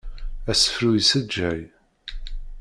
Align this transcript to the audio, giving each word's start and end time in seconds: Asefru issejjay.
Asefru 0.51 0.89
issejjay. 0.99 1.61